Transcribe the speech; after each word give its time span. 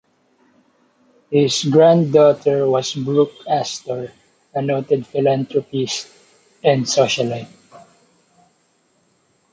His 1.29 1.63
granddaughter 1.65 2.67
was 2.67 2.95
Brooke 2.95 3.45
Astor, 3.47 4.11
a 4.51 4.59
noted 4.59 5.05
philanthropist 5.05 6.07
and 6.63 6.85
socialite. 6.85 7.47